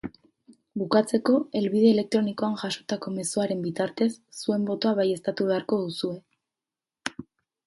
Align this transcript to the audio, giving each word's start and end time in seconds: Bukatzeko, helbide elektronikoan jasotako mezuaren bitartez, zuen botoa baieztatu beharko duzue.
Bukatzeko, 0.81 1.35
helbide 1.59 1.91
elektronikoan 1.95 2.57
jasotako 2.61 3.13
mezuaren 3.19 3.61
bitartez, 3.67 4.09
zuen 4.41 4.67
botoa 4.71 4.95
baieztatu 5.03 5.49
beharko 5.53 5.81
duzue. 5.87 6.19